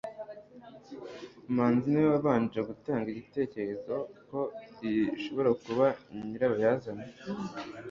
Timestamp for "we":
2.03-2.07